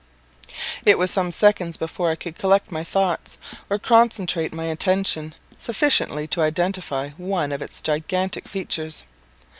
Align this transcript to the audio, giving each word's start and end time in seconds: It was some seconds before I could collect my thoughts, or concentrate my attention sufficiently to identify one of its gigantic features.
It 0.83 0.97
was 0.97 1.11
some 1.11 1.31
seconds 1.31 1.77
before 1.77 2.09
I 2.09 2.15
could 2.15 2.35
collect 2.39 2.71
my 2.71 2.83
thoughts, 2.83 3.37
or 3.69 3.77
concentrate 3.77 4.51
my 4.51 4.63
attention 4.63 5.35
sufficiently 5.55 6.25
to 6.29 6.41
identify 6.41 7.09
one 7.17 7.51
of 7.51 7.61
its 7.61 7.83
gigantic 7.83 8.47
features. 8.47 9.03